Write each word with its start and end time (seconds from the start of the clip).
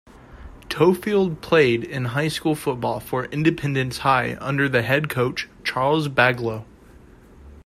Toefield 0.67 1.41
played 1.41 1.91
high-school 1.93 2.55
football 2.55 2.99
for 2.99 3.25
Independence 3.25 3.99
High 3.99 4.35
under 4.41 4.67
head 4.81 5.09
coach 5.09 5.47
Charles 5.63 6.07
Baglio. 6.07 6.65